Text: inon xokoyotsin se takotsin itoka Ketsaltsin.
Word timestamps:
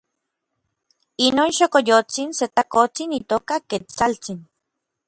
inon 1.27 1.49
xokoyotsin 1.57 2.29
se 2.37 2.45
takotsin 2.55 3.09
itoka 3.19 3.55
Ketsaltsin. 3.69 4.39